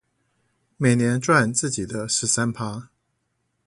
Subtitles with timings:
[0.77, 2.89] 每年賺自己的十三趴